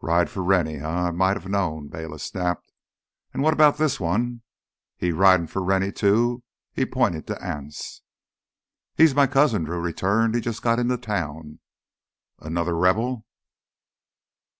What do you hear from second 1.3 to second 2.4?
have known!" Bayliss